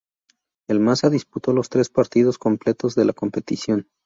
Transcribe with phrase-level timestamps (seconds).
[0.67, 3.87] El "Maza" disputó los tres partidos completos de la competición.